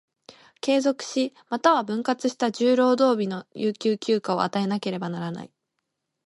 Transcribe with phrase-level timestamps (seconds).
[0.61, 5.51] 継続し、又は分割した十労働日の有給休暇を与えなければならない。